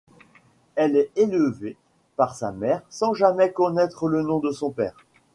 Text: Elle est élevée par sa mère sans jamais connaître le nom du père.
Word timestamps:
Elle 0.73 0.95
est 0.95 1.11
élevée 1.15 1.77
par 2.15 2.33
sa 2.33 2.51
mère 2.51 2.81
sans 2.89 3.13
jamais 3.13 3.51
connaître 3.53 4.07
le 4.07 4.23
nom 4.23 4.39
du 4.39 4.49
père. 4.75 4.97